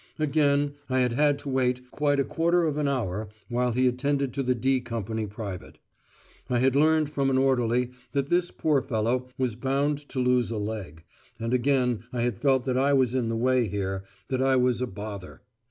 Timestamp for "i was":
12.79-13.13, 14.41-14.81